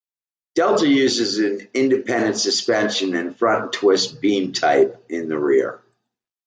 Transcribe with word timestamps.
Delta 0.55 0.87
uses 0.87 1.37
an 1.37 1.69
independent 1.75 2.35
suspension 2.35 3.13
in 3.13 3.35
front 3.35 3.65
and 3.65 3.71
Twist 3.73 4.19
beam 4.19 4.51
type 4.51 5.05
in 5.09 5.29
the 5.29 5.37
rear. 5.37 5.79